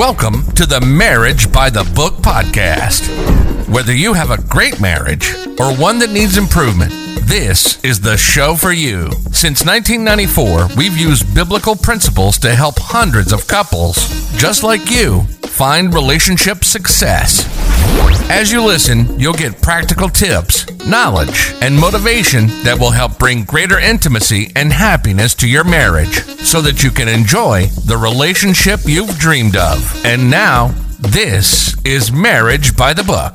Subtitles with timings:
[0.00, 3.06] Welcome to the Marriage by the Book podcast.
[3.68, 5.30] Whether you have a great marriage
[5.60, 6.90] or one that needs improvement,
[7.28, 9.10] this is the show for you.
[9.30, 13.96] Since 1994, we've used biblical principles to help hundreds of couples
[14.38, 17.44] just like you find relationship success.
[18.30, 23.78] As you listen, you'll get practical tips, knowledge, and motivation that will help bring greater
[23.78, 29.56] intimacy and happiness to your marriage so that you can enjoy the relationship you've dreamed
[29.56, 30.04] of.
[30.04, 33.34] And now, this is Marriage by the Book.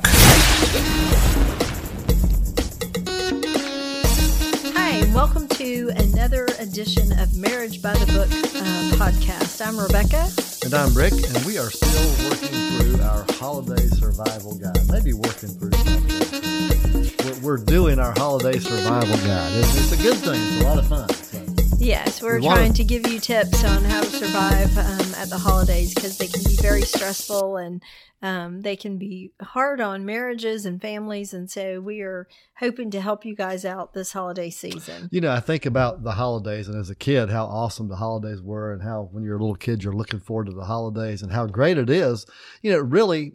[4.74, 5.90] Hi, welcome to
[6.26, 9.64] another edition of Marriage by the Book uh, podcast.
[9.64, 10.28] I'm Rebecca.
[10.64, 14.90] And I'm Rick, and we are still working through our holiday survival guide.
[14.90, 17.42] Maybe working through something.
[17.44, 19.52] We're, doing our holiday survival guide.
[19.54, 20.40] It's, it's a good thing.
[20.42, 21.25] It's a lot of fun.
[21.78, 25.38] Yes, we're We trying to give you tips on how to survive um, at the
[25.38, 27.82] holidays because they can be very stressful and
[28.22, 31.34] um, they can be hard on marriages and families.
[31.34, 35.10] And so we are hoping to help you guys out this holiday season.
[35.12, 38.40] You know, I think about the holidays, and as a kid, how awesome the holidays
[38.40, 41.30] were, and how when you're a little kid, you're looking forward to the holidays, and
[41.30, 42.24] how great it is.
[42.62, 43.34] You know, really,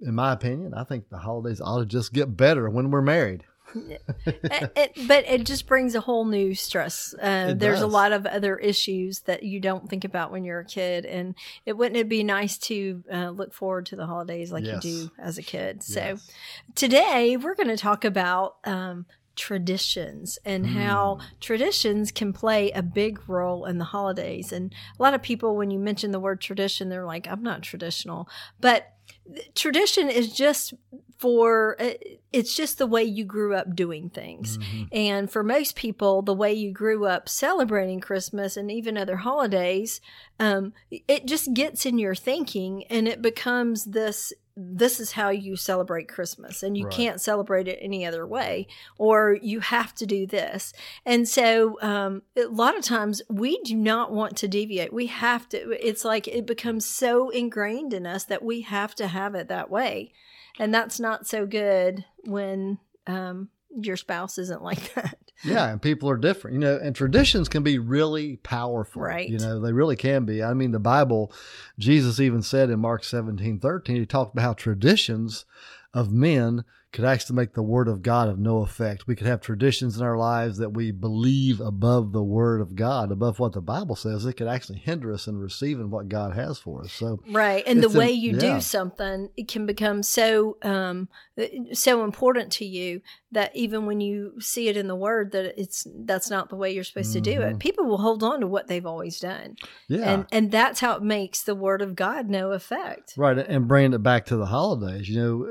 [0.00, 3.44] in my opinion, I think the holidays ought to just get better when we're married.
[4.26, 7.14] it, it- but it just brings a whole new stress.
[7.20, 10.64] Uh, there's a lot of other issues that you don't think about when you're a
[10.64, 14.64] kid, and it wouldn't it be nice to uh, look forward to the holidays like
[14.64, 14.84] Yes.
[14.84, 15.82] you do as a kid.
[15.82, 16.30] So Yes.
[16.74, 18.56] today we're going to talk about.
[18.64, 19.06] Um,
[19.38, 21.40] traditions and how Mm.
[21.40, 25.70] traditions can play a big role in the holidays and a lot of people when
[25.70, 28.26] you mention the word tradition they're like i'm not traditional
[28.62, 28.94] but
[29.54, 30.74] tradition is just
[31.18, 31.94] for uh,
[32.32, 34.88] it's just the way you grew up doing things Mhm.
[34.92, 40.00] and for most people the way you grew up celebrating christmas and even other holidays
[40.38, 45.54] um, it just gets in your thinking and it becomes this this is how you
[45.54, 46.94] celebrate christmas and you Right.
[46.94, 50.72] can't celebrate it any other way or you have to do this.
[51.04, 54.92] And so um, a lot of times we do not want to deviate.
[54.92, 59.08] We have to it's like it becomes so ingrained in us that we have to
[59.08, 60.12] have it that way.
[60.58, 66.08] And that's not so good when um, your spouse isn't like that Yeah, and people
[66.08, 69.02] are different, you know, and traditions can be really powerful.
[69.02, 69.28] Right.
[69.28, 70.42] You know, they really can be.
[70.42, 71.32] I mean, the Bible,
[71.78, 75.44] Jesus even said in Mark 17, 13, he talked about how traditions
[75.92, 79.06] of men could actually make the word of God of no effect.
[79.06, 83.12] We could have traditions in our lives that we believe above the word of God,
[83.12, 84.24] above what the Bible says.
[84.24, 86.92] It could actually hinder us in receiving what God has for us.
[86.92, 87.62] So, Right.
[87.66, 88.54] And the a- way you yeah.
[88.54, 91.08] do something, it can become so um
[91.72, 95.86] so important to you that even when you see it in the word that it's
[96.04, 97.56] that's not the way you're supposed to do it.
[97.56, 97.58] Mhm.
[97.58, 99.56] People will hold on to what they've always done.
[99.88, 100.10] yeah.
[100.10, 103.14] And and that's how it makes the word of God no effect.
[103.18, 105.46] Right, and bringing it back to the holidays, you know,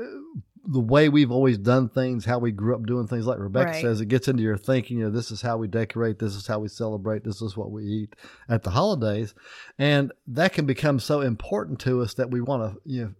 [0.66, 3.80] the way we've always done things, how we grew up doing things, like Rebecca Right.
[3.80, 4.98] says, it gets into your thinking.
[4.98, 7.70] You know, this is how we decorate, this is how we celebrate, this is what
[7.70, 8.16] we eat
[8.48, 9.34] at the holidays,
[9.78, 13.12] and that can become so important to us that we want to, you know,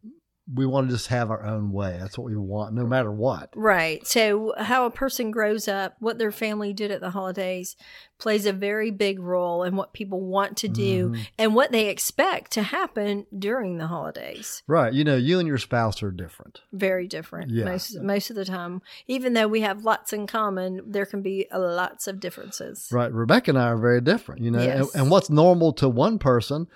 [0.53, 1.97] we want to just have our own way.
[2.01, 3.51] That's what we want, no matter what.
[3.57, 4.07] Right.
[4.07, 7.77] So, how a person grows up, what their family did at the holidays
[8.19, 11.27] plays a very big role in what people want to do Mhm.
[11.37, 14.63] and what they expect to happen during the holidays.
[14.67, 16.61] Right, you know, you and your spouse are different.
[16.73, 17.65] Very different Yeah.
[17.67, 18.81] most most of the time.
[19.07, 22.89] Even though we have lots in common, there can be uh, lots of differences.
[22.91, 23.13] Right.
[23.13, 24.95] Rebecca and I are very different, you know, Yes.
[24.95, 26.69] and, and what's normal to one person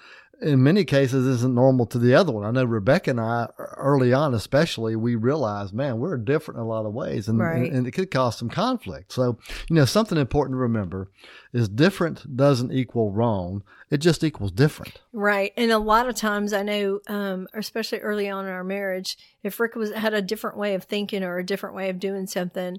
[0.42, 2.44] in many cases isn't normal to the other one.
[2.44, 6.68] I know Rebecca and I, early on especially, we realized, man, we're different in a
[6.68, 7.66] lot of ways and, Right.
[7.66, 9.12] and, and it could cause some conflict.
[9.12, 11.10] So, you know, something important to remember
[11.52, 13.62] is different doesn't equal wrong.
[13.90, 15.00] It just equals different.
[15.12, 15.52] Right.
[15.56, 19.58] And a lot of times I know, um, especially early on in our marriage, if
[19.58, 22.78] Rick was had a different way of thinking or a different way of doing something,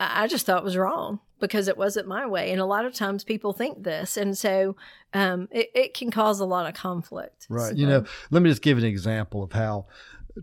[0.00, 2.50] I I just thought was wrong because it wasn't my way.
[2.50, 4.16] And a lot of times people think this.
[4.16, 4.74] And so
[5.14, 7.46] um, it, it can cause a lot of conflict.
[7.48, 7.70] Right.
[7.70, 9.86] So- You know, let me just give an example of how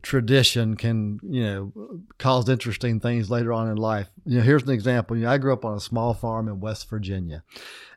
[0.02, 4.10] tradition can, you know, cause interesting things later on in life.
[4.26, 5.16] You know, here's an example.
[5.16, 7.44] You know, I grew up on a small farm in West Virginia.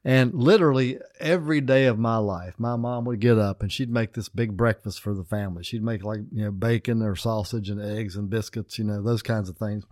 [0.04, 4.14] And literally every day of my life, my mom would get up and she'd make
[4.14, 5.64] this big breakfast for the family.
[5.64, 9.22] She'd make like, you know, bacon or sausage and eggs and biscuits, you know, those
[9.22, 9.84] kinds of things.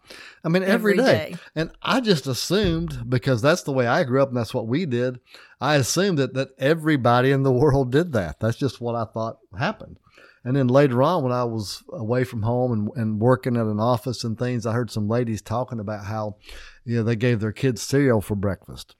[0.44, 1.31] I mean, every Every day.
[1.32, 1.37] day.
[1.55, 4.87] And I just assumed because that's the way I grew up and that's what we
[4.87, 5.19] did.
[5.61, 8.41] I assumed that, that everybody in the world did that.
[8.41, 9.99] That's just what I thought happened.
[10.47, 13.81] And then later on, when I was away from home and, and working at an
[13.81, 16.37] office and things, I heard some ladies talking about how,
[16.85, 18.95] you know, they gave their kids cereal for breakfast.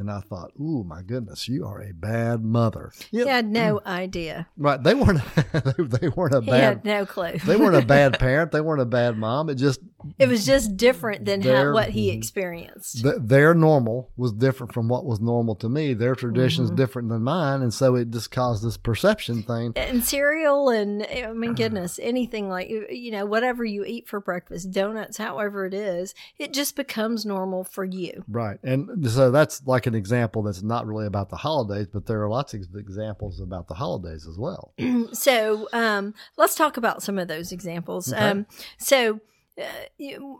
[0.00, 2.90] And I thought, ooh, my goodness, you are a bad mother.
[3.10, 4.48] He had no idea.
[4.56, 4.82] Right.
[4.82, 5.20] They weren't
[5.78, 7.34] they weren't a He bad had no clue.
[7.44, 8.50] they weren't a bad parent.
[8.50, 9.48] They weren't a bad mom.
[9.50, 9.80] It just
[10.18, 12.16] it was just different than how, what he mm-hmm.
[12.18, 13.02] experienced.
[13.02, 15.92] th- their normal was different from what was normal to me.
[15.94, 16.76] Their tradition's Mm-hmm.
[16.76, 19.72] different than mine, and so it just caused this perception thing.
[19.76, 21.56] and cereal and eh, I mean uh-huh.
[21.56, 26.52] goodness anything like you know whatever you eat for breakfast donuts however it is it
[26.54, 28.58] just becomes normal for you Right.
[28.62, 32.28] And so that's like an example that's not really about the holidays, but there are
[32.28, 34.72] lots of examples about the holidays as well.
[35.12, 38.30] so um, let's talk about some of those examples Okay.
[38.30, 38.46] um,
[38.78, 39.20] so
[39.60, 39.64] uh,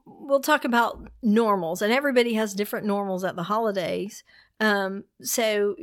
[0.07, 4.25] we'll talk about normals and everybody has different normals at the holidays
[4.61, 5.77] um, so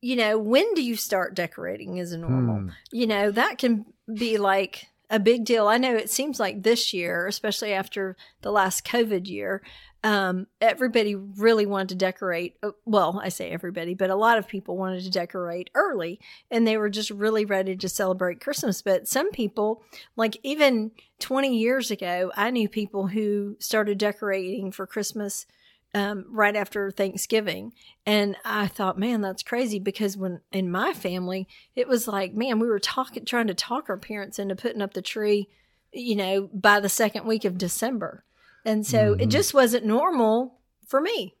[0.00, 2.68] you know when do you start decorating as a normal Hmm.
[2.92, 5.68] you know that can be like a big deal.
[5.68, 9.62] I know it seems like this year especially after the last covid year
[10.04, 14.46] um, everybody really wanted to decorate uh, well i say everybody but a lot of
[14.46, 16.20] people wanted to decorate early
[16.50, 18.82] and they were just really ready to celebrate christmas.
[18.82, 19.82] But some people
[20.16, 25.46] like even 20 years ago i knew people who started decorating for christmas
[25.94, 27.72] um, right after Thanksgiving.
[28.04, 32.58] And I thought, man, that's crazy because when in my family, it was like, man,
[32.58, 35.48] we were talking, trying to talk our parents into putting up the tree,
[35.92, 38.24] you know, by the second week of December.
[38.64, 41.34] And so it just wasn't normal for me.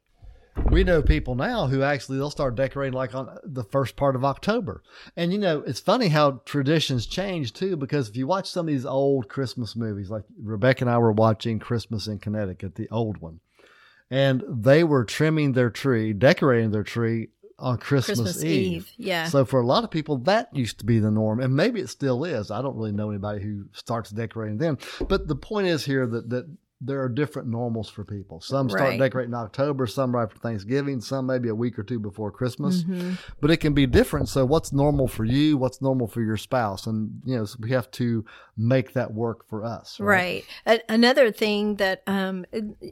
[0.70, 4.24] We know people now who actually they'll start decorating like on the first part of
[4.24, 4.82] October.
[5.16, 8.72] And you know, it's funny how traditions change too, because if you watch some of
[8.72, 13.18] these old Christmas movies, like Rebecca and I were watching Christmas in Connecticut, the old
[13.18, 13.40] one,
[14.10, 17.28] and they were trimming their tree, decorating their tree
[17.58, 18.72] on Christmas, Christmas Eve.
[18.72, 18.92] Eve.
[18.96, 19.26] Yeah.
[19.26, 21.88] So for a lot of people, that used to be the norm, and maybe it
[21.88, 22.50] still is.
[22.50, 24.78] I don't really know anybody who starts decorating then.
[25.08, 28.40] But the point is here that that there are different normals for people.
[28.40, 28.98] Some start Right.
[29.00, 32.84] decorating in October, some right after Thanksgiving, some maybe a week or two before Christmas.
[32.84, 33.18] Mhm.
[33.40, 34.28] But it can be different.
[34.28, 35.56] So what's normal for you?
[35.56, 36.86] What's normal for your spouse?
[36.86, 38.24] And you know, so we have to
[38.56, 39.98] make that work for us.
[39.98, 40.44] Right.
[40.66, 42.44] A- another thing that, um,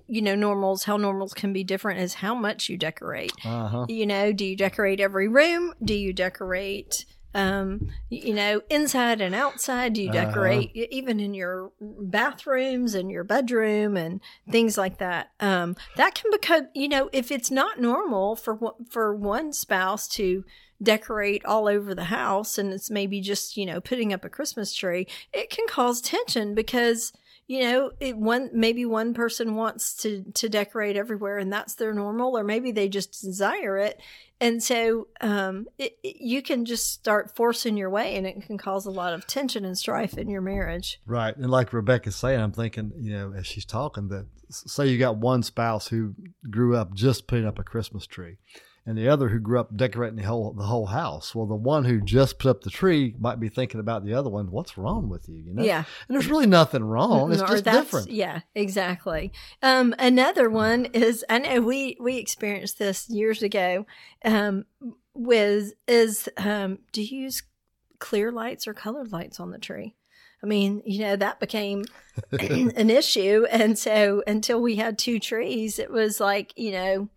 [0.09, 3.33] you know, normals, how normals can be different is how much you decorate.
[3.45, 3.87] Uh huh.
[3.89, 5.75] You know, do you decorate every room?
[5.83, 7.05] Do you decorate,
[7.37, 9.93] um, you know, inside and outside?
[9.93, 10.25] Do you Uh-huh.
[10.25, 15.31] decorate e- even in your bathrooms and your bedroom and things like that?
[15.41, 20.45] Um, that can become, you know, if it's not normal for for one spouse to
[20.83, 24.75] decorate all over the house and it's maybe just you know putting up a christmas
[24.75, 27.15] tree it can cause tension because
[27.47, 31.95] you know it one maybe one person wants to to decorate everywhere and that's their
[31.95, 34.01] normal or maybe they just desire it.
[34.41, 38.59] And so um it, it- you can just start forcing your way and it can
[38.59, 41.01] cause a lot of tension and strife in your marriage.
[41.07, 41.37] Right.
[41.37, 45.17] And like Rebecca's saying, I'm thinking, you know, as she's talking, that say you got
[45.17, 46.15] one spouse who
[46.51, 48.37] grew up just putting up a Christmas tree
[48.87, 51.35] and the other who grew up decorating the whole the whole house.
[51.35, 54.31] Well, the one who just put up the tree might be thinking about the other
[54.31, 55.37] one, what's wrong with you?
[55.37, 55.65] You know?
[55.65, 57.33] yeah And there's really nothing wrong.
[57.33, 58.11] It's Or just different.
[58.11, 59.33] Yeah, exactly.
[59.63, 63.87] Um, another one is I know we we experienced this years ago.
[64.25, 64.67] Um,
[65.15, 67.43] with is um, do you use
[67.99, 69.97] clear lights or colored lights on the tree?
[70.43, 71.85] I mean, you know that became
[72.33, 77.09] an issue, and so until we had two trees, it was like you know.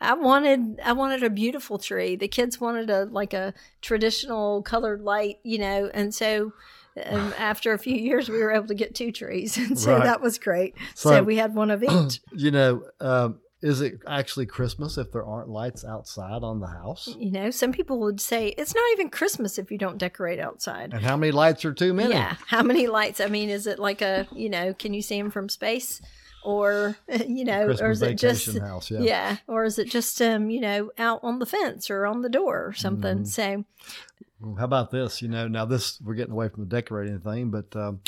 [0.00, 2.16] I wanted I wanted a beautiful tree.
[2.16, 3.52] The kids wanted a like a
[3.82, 6.52] traditional colored light, you know, and so
[7.06, 10.04] um, after a few years, we were able to get two trees, and so Right.
[10.04, 10.74] that was great.
[10.94, 12.20] So, So- we had one of each.
[12.32, 17.14] You know, um, is it actually Christmas if there aren't lights outside on the house?
[17.18, 20.94] you know, some people would say it's not even Christmas if you don't decorate outside.
[20.94, 22.14] And how many lights are too many?
[22.14, 23.20] Yeah, how many lights?
[23.20, 26.00] I mean, is it like a you know, can you see them from space,
[26.42, 28.90] or you know, or is it just house.
[28.90, 29.00] Yeah.
[29.00, 29.36] yeah.
[29.46, 32.66] or is it just um you know out on the fence or on the door
[32.66, 33.18] or something?
[33.18, 33.24] Mm-hmm.
[33.24, 33.64] So
[34.40, 35.22] Well, How about this?
[35.22, 38.00] You know, now this we're getting away from the decorating thing, but um,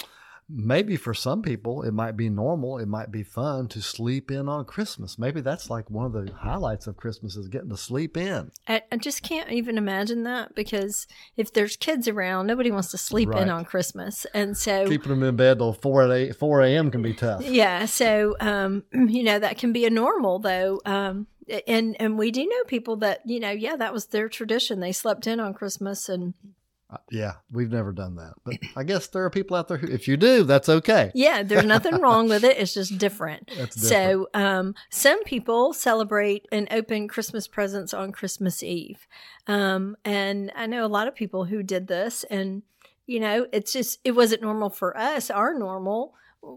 [0.55, 2.79] maybe for some people it might be normal.
[2.79, 5.19] It might be fun to sleep in on Christmas.
[5.19, 8.51] Maybe that's like one of the highlights of Christmas is getting to sleep in.
[8.69, 11.07] I, I just can't even imagine that because
[11.37, 13.43] if there's kids around, nobody wants to sleep Right.
[13.43, 16.91] in on Christmas, and so Keeping them in bed till four a four a.m.
[16.91, 17.43] can be tough.
[17.43, 21.27] Yeah, so um, you know that can be a normal though, um,
[21.67, 24.81] and and we do know people that you know, yeah, that was their tradition.
[24.81, 26.35] They slept in on Christmas, and
[27.11, 30.09] Yeah, we've never done that, but I guess there are people out there who, if
[30.09, 31.11] you do, that's okay.
[31.15, 32.59] yeah, there's nothing wrong with it.
[32.59, 33.51] It's just different.
[33.57, 39.07] That's So um, some people celebrate and open Christmas presents on Christmas Eve,
[39.47, 42.63] um, and I know a lot of people who did this, and
[43.07, 45.31] you know, it's just it wasn't normal for us.
[45.31, 46.15] Our normal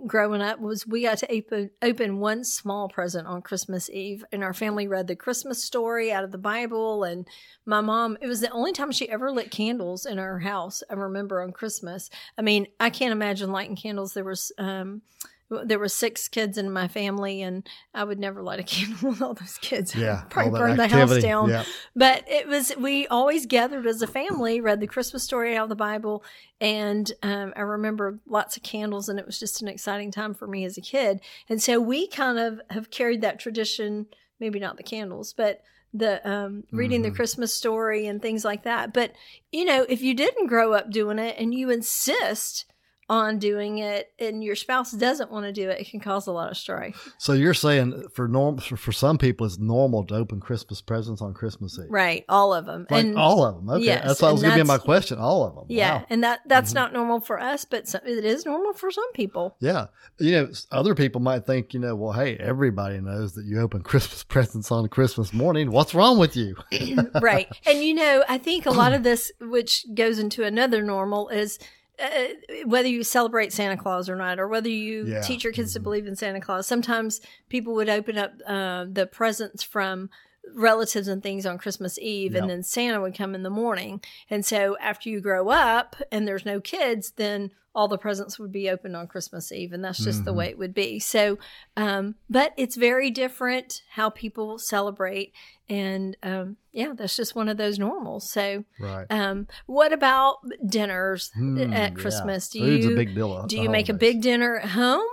[0.08, 4.44] growing up was we got to open, open one small present on Christmas Eve, and
[4.44, 7.04] our family read the Christmas story out of the Bible.
[7.04, 7.28] And
[7.66, 10.82] my mom, it was the only time she ever lit candles in our house.
[10.90, 12.10] I remember on Christmas.
[12.38, 14.14] I mean, I can't imagine lighting candles.
[14.14, 15.02] There was, um,
[15.50, 19.22] there were six kids in my family, and I would never light a candle with
[19.22, 19.96] all those kids.
[19.96, 21.50] Yeah, probably burn the house down.
[21.50, 21.64] Yeah.
[21.96, 25.70] But it was we always gathered as a family, read the Christmas story out of
[25.70, 26.24] the Bible,
[26.60, 30.48] and um, I remember lots of candles, and it was just an exciting time for
[30.48, 31.22] me as a kid.
[31.48, 34.08] And so we kind of have carried that tradition,
[34.40, 35.62] maybe not the candles, but
[35.94, 37.16] the um, reading the Mhm.
[37.16, 38.94] Christmas story and things like that.
[38.94, 39.14] But
[39.52, 42.66] you know, if you didn't grow up doing it and you insist
[43.08, 46.32] on doing it and your spouse doesn't want to do it, it can cause a
[46.32, 47.14] lot of strife.
[47.20, 51.22] So you're saying for norm for, for some people it's normal to open Christmas presents
[51.22, 51.86] on Christmas Eve.
[51.90, 52.26] Right.
[52.28, 52.88] All of them.
[52.90, 53.70] Like and all of them.
[53.70, 53.86] Okay.
[53.86, 55.20] yes, that's what was going to be my question.
[55.20, 55.66] All of them.
[55.70, 55.98] yeah.
[56.00, 56.06] Wow.
[56.10, 56.76] And that that's Mhm.
[56.76, 59.56] not normal for us, but some, it is normal for some people.
[59.60, 59.88] Yeah.
[60.18, 63.82] You know, other people might think, you know, well, hey, everybody knows that you open
[63.84, 65.70] Christmas presents on Christmas morning.
[65.72, 66.56] What's wrong with you?
[67.22, 67.48] right.
[67.68, 71.60] And you know, I think a lot of this, which goes into another normal, is
[72.00, 75.22] uh, whether you celebrate Santa Claus or not, or whether you Yeah.
[75.22, 75.84] teach your kids to Mhm.
[75.84, 76.68] believe in Santa Claus.
[76.68, 80.10] Sometimes people would open up uh, the presents from
[80.54, 82.42] relatives and things on Christmas Eve, Yep.
[82.42, 84.02] and then Santa would come in the morning.
[84.30, 88.54] And so after you grow up and there's no kids, then all the presents would
[88.54, 90.38] be opened on Christmas Eve, and that's just the Mhm.
[90.38, 90.98] way it would be.
[90.98, 91.38] So,
[91.76, 95.34] um, but it's very different how people celebrate,
[95.68, 98.32] and um, yeah, that's just one of those normals.
[98.32, 99.06] So, Right.
[99.10, 101.90] um, what about dinners Hmm, at yeah.
[101.90, 102.48] Christmas?
[102.48, 103.46] Do Food's you deal.
[103.46, 105.06] do the you make a big dinner at home,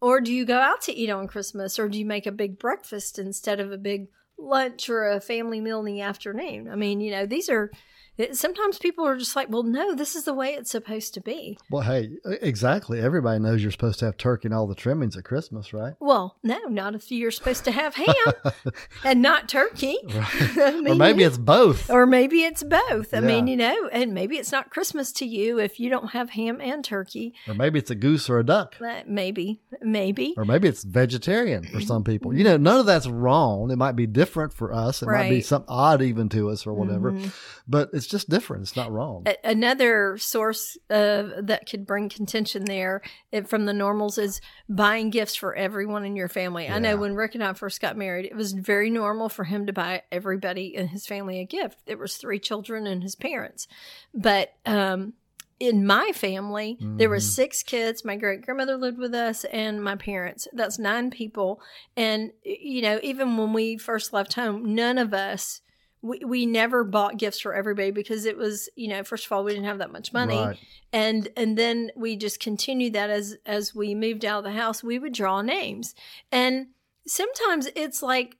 [0.00, 2.58] or do you go out to eat on Christmas, or do you make a big
[2.58, 6.68] breakfast instead of a big lunch or a family meal in the afternoon?
[6.70, 7.70] I mean, you know, these are.
[8.18, 11.20] It- Sometimes people are just like, well, no, this is the way it's supposed to
[11.20, 11.56] be.
[11.70, 12.10] Well, hey,
[12.42, 13.00] exactly.
[13.00, 15.94] Everybody knows you're supposed to have turkey and all the trimmings at Christmas, right?
[16.00, 18.52] Well, no, not if you're supposed to have ham
[19.04, 19.96] and not turkey.
[20.04, 20.26] Right.
[20.58, 21.88] I or maybe it's both.
[21.90, 23.14] or maybe it's both.
[23.14, 26.30] I mean, you know, and maybe it's not Christmas to you if you don't have
[26.30, 27.34] ham and turkey.
[27.46, 28.76] Or maybe it's a goose or a duck.
[28.80, 30.34] Uh, Maybe, maybe.
[30.36, 32.34] Or maybe it's vegetarian for some people.
[32.34, 33.70] You know, none of that's wrong.
[33.70, 35.02] It might be different for us.
[35.02, 35.44] It might be Right.
[35.44, 37.12] something odd even to us or whatever.
[37.12, 37.32] Mhm.
[37.66, 38.62] But it's just different.
[38.62, 39.24] It's not wrong.
[39.26, 43.02] A- Another source uh, that could bring contention there
[43.46, 46.68] from the normals is buying gifts for everyone in your family.
[46.68, 49.66] I know when Rick and I first got married, it was very normal for him
[49.66, 51.78] to buy everybody in his family a gift.
[51.86, 53.68] There was three children and his parents,
[54.14, 55.14] but um,
[55.60, 58.04] in my family, there were six kids.
[58.04, 60.46] My great grandmother lived with us, and my parents.
[60.52, 61.60] That's nine people.
[61.96, 65.60] And you know, even when we first left home, none of us.
[66.00, 69.42] We, we never bought gifts for everybody because it was you know first of all
[69.42, 70.58] we didn't have that much money Right.
[70.92, 74.82] and and then we just continued that as as we moved out of the house
[74.84, 75.94] we would draw names
[76.30, 76.68] and
[77.06, 78.36] sometimes it's like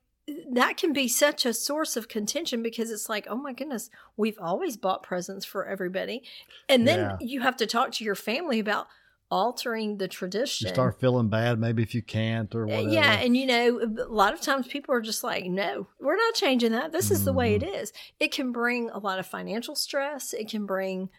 [0.52, 4.38] that can be such a source of contention because it's like oh my goodness we've
[4.40, 6.22] always bought presents for everybody
[6.68, 7.16] and then Yeah.
[7.20, 8.86] you have to talk to your family about
[9.30, 12.88] altering the tradition You start feeling bad maybe if you can't or Uh, whatever.
[12.88, 16.34] yeah, and you know, a lot of times people are just like, no, we're not
[16.34, 16.92] changing that.
[16.92, 17.84] This is the way it Mm-hmm.
[18.20, 20.32] It can bring a lot of financial stress.
[20.32, 21.10] It can bring,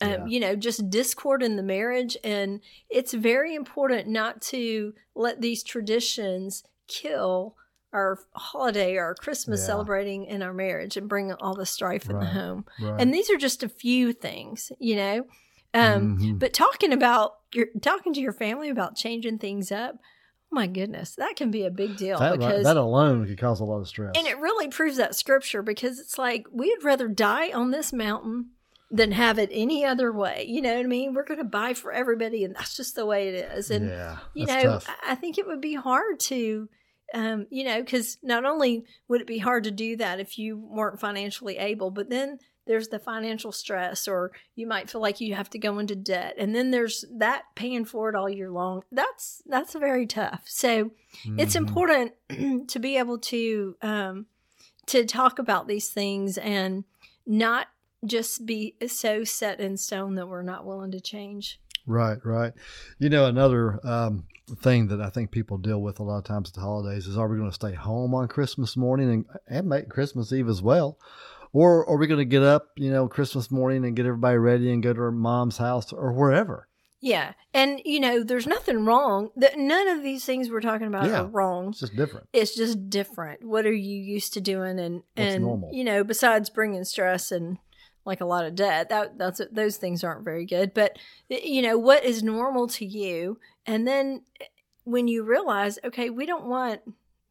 [0.00, 0.26] um, Yeah.
[0.26, 2.16] you know, just discord in the marriage.
[2.24, 7.54] And it's very important not to let these traditions kill
[7.92, 9.66] our holiday, our Christmas Yeah.
[9.66, 12.64] celebrating in our marriage and bring all the strife in the home.
[12.80, 13.00] Right.
[13.00, 15.26] And these are just a few things, you know.
[15.74, 16.38] Um, Mhm.
[16.38, 20.00] But talking about your talking to your family about changing things up, oh
[20.50, 23.64] my goodness, that can be a big deal that, because that alone could cause a
[23.64, 24.14] lot of stress.
[24.16, 28.50] and it really proves that scripture because it's like we'd rather die on this mountain
[28.90, 30.46] than have it any other way.
[30.48, 31.12] You know what I mean?
[31.12, 33.70] We're going to buy for everybody, and that's just the way it is.
[33.70, 34.88] And yeah, you know, tough.
[35.06, 36.70] I think it would be hard to,
[37.12, 40.56] um, you know, because not only would it be hard to do that if you
[40.56, 45.34] weren't financially able, but then there's the financial stress, or you might feel like you
[45.34, 48.84] have to go into debt, and then there's that paying for it all year long.
[48.92, 50.42] That's that's very tough.
[50.44, 50.92] So
[51.36, 51.66] it's Mhm.
[51.66, 52.12] important
[52.68, 54.26] to be able to um,
[54.86, 56.84] to talk about these things and
[57.26, 57.66] not
[58.06, 61.60] just be so set in stone that we're not willing to change.
[61.86, 62.52] Right, right.
[62.98, 64.24] You know, another um,
[64.60, 67.16] thing that I think people deal with a lot of times at the holidays is
[67.16, 70.60] are we going to stay home on Christmas morning and, and make Christmas Eve as
[70.62, 70.98] well?
[71.52, 74.70] Or are we going to get up, you know, Christmas morning and get everybody ready
[74.72, 76.68] and go to our mom's house or wherever?
[77.00, 79.30] Yeah, and you know, there's nothing wrong.
[79.36, 81.20] That none of these things we're talking about Yeah.
[81.20, 81.68] are wrong.
[81.68, 82.26] It's just different.
[82.32, 83.44] It's just different.
[83.44, 85.70] What are you used to doing, and What's and normal?
[85.72, 87.58] you know, besides bringing stress and
[88.04, 88.88] like a lot of debt.
[88.88, 90.74] That that's those things aren't very good.
[90.74, 94.46] But you know what is normal to you, and then eh,
[94.82, 96.80] when you realize, okay, we don't want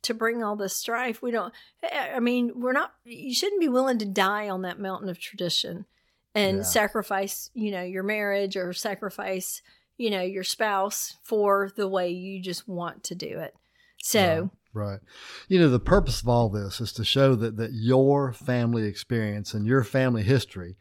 [0.04, 1.22] to bring all this strife.
[1.22, 1.54] We don't.
[1.84, 2.94] Eh, eh, I mean, we're not.
[3.04, 5.86] You shouldn't be willing to die on that mountain of tradition
[6.36, 6.63] and Yeah.
[6.63, 9.62] sacrifice, you know, your marriage or sacrifice,
[9.98, 13.56] you know, your spouse for the way you just want to do it.
[14.01, 14.51] So.
[14.74, 15.00] Right.
[15.48, 19.56] You know, the purpose of all this is to show that, that your family experience
[19.56, 20.75] and your family history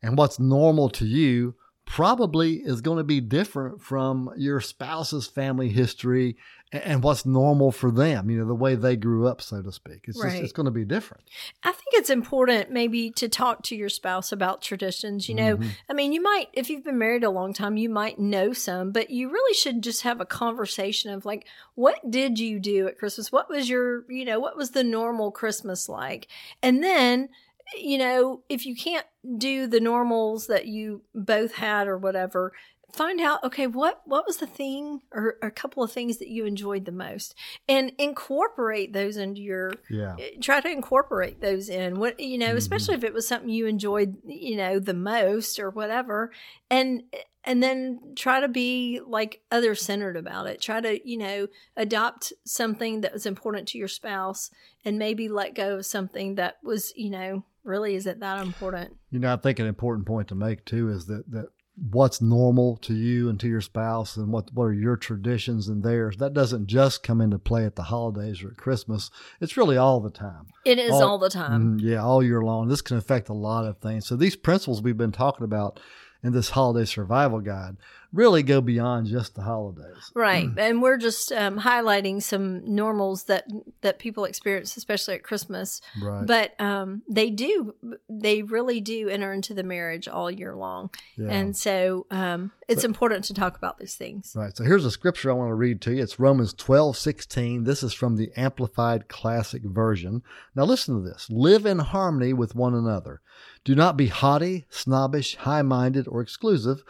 [0.00, 1.56] and what's normal to you
[1.90, 6.36] probably is going to be different from your spouse's family history
[6.70, 10.04] and, what's normal for them, you know, the way they grew up, so to speak.
[10.06, 10.30] It's Right.
[10.30, 11.24] just, it's going to be different.
[11.64, 15.28] I think it's important maybe to talk to your spouse about traditions.
[15.28, 15.68] You know, mm-hmm.
[15.88, 18.92] I mean, you might, if you've been married a long time, you might know some,
[18.92, 21.44] but you really should just have a conversation of like,
[21.74, 23.32] what did you do at Christmas?
[23.32, 26.28] What was your, you know, what was the normal Christmas like?
[26.62, 27.30] And then,
[27.78, 29.06] you know, if you can't
[29.38, 32.52] do the normals that you both had or whatever,
[32.92, 36.26] find out okay what what was the thing or, or a couple of things that
[36.26, 37.36] you enjoyed the most
[37.68, 40.16] and incorporate those into your Yeah.
[40.42, 42.58] try to incorporate those in what you know Mhm.
[42.58, 46.32] especially if it was something you enjoyed you know the most or whatever
[46.68, 47.04] and
[47.44, 52.32] and then try to be like other centered about it try to you know adopt
[52.44, 54.50] something that was important to your spouse
[54.84, 59.18] and maybe let go of something that was you know really isn't that important You
[59.18, 61.46] know, I think an important point to make too is that that
[61.90, 65.82] what's normal to you and to your spouse and what what are your traditions and
[65.82, 69.10] theirs that doesn't just come into play at the holidays or at Christmas.
[69.40, 70.46] It's really all the time.
[70.66, 72.68] it is All- all, the time Mhm, yeah, all year long.
[72.68, 74.06] This can affect a lot of things.
[74.06, 75.80] So these principles we've been talking about
[76.22, 77.76] in this holiday survival guide
[78.12, 80.10] really go beyond just the holidays.
[80.14, 83.46] Right, and we're just um, highlighting some normals that
[83.80, 85.80] that people experience, especially at Christmas.
[86.02, 86.26] Right.
[86.26, 87.74] But um, they do,
[88.08, 91.28] they really do enter into the marriage all year long, yeah.
[91.28, 94.32] and so um, it's important to talk about these things.
[94.36, 94.56] Right.
[94.56, 96.02] So here's a scripture I want to read to you.
[96.02, 97.64] It's Romans 12, 16.
[97.64, 100.22] This is from the Amplified Classic Version.
[100.54, 101.26] Now listen to this.
[101.30, 103.20] Live in harmony with one another.
[103.64, 106.82] Do not be haughty, snobbish, high minded, or exclusive,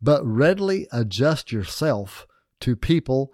[0.00, 2.26] but readily adjust yourself
[2.60, 3.32] to people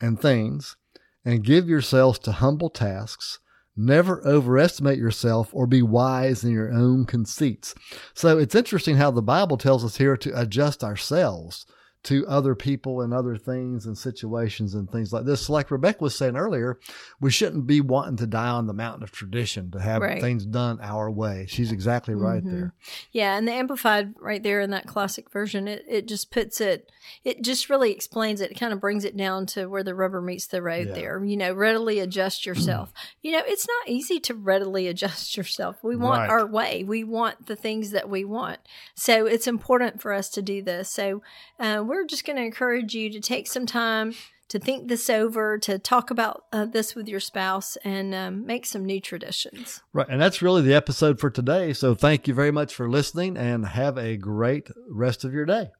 [0.00, 0.76] and things
[1.24, 3.38] and give yourselves to humble tasks.
[3.76, 7.74] Never overestimate yourself or be wise in your own conceits.
[8.14, 11.66] So it's interesting how the Bible tells us here to adjust ourselves
[12.04, 15.48] to other people and other things and situations and things like this.
[15.48, 16.78] Like Rebecca was saying earlier,
[17.20, 20.20] we shouldn't be wanting to die on the mountain of tradition to have Right.
[20.20, 21.46] things done our way.
[21.48, 22.50] She's exactly right Mhm.
[22.50, 22.74] there.
[23.10, 26.90] Yeah, and the amplified right there in that classic version, it, it just puts it,
[27.24, 28.50] it just really explains it.
[28.50, 30.94] It kind of brings it down to where the rubber meets the road Yeah.
[30.94, 31.24] there.
[31.24, 32.92] You know, readily adjust yourself.
[33.22, 35.82] you know, it's not easy to readily adjust yourself.
[35.82, 36.30] We want Right.
[36.30, 38.58] our way, we want the things that we want.
[38.94, 40.90] So it's important for us to do this.
[40.90, 41.22] So
[41.58, 44.14] uh, we're just going to encourage you to take some time.
[44.48, 48.66] To think this over, to talk about uh, this with your spouse, and um, make
[48.66, 49.82] some new traditions.
[49.94, 50.06] Right.
[50.08, 51.72] And that's really the episode for today.
[51.72, 55.70] So thank you very much for listening and have a great rest of your day.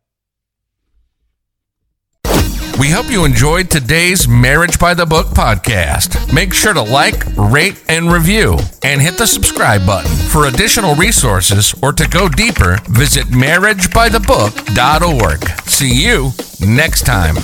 [2.78, 6.34] We hope you enjoyed today's Marriage by the Book podcast.
[6.34, 10.10] Make sure to like, rate, and review, and hit the subscribe button.
[10.10, 15.48] For additional resources or to go deeper, visit marriagebythebook.org.
[15.68, 17.36] See you next time.